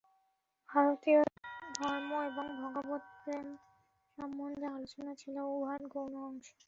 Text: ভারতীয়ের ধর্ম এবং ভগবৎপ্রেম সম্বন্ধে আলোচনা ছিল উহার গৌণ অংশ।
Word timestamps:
ভারতীয়ের 0.69 1.27
ধর্ম 1.69 2.09
এবং 2.29 2.45
ভগবৎপ্রেম 2.61 3.47
সম্বন্ধে 4.17 4.65
আলোচনা 4.75 5.13
ছিল 5.21 5.35
উহার 5.55 5.81
গৌণ 5.93 6.13
অংশ। 6.25 6.47